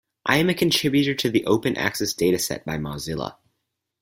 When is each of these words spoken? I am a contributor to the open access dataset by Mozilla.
I 0.25 0.37
am 0.37 0.49
a 0.49 0.55
contributor 0.55 1.13
to 1.13 1.29
the 1.29 1.45
open 1.45 1.77
access 1.77 2.11
dataset 2.15 2.65
by 2.65 2.77
Mozilla. 2.79 3.35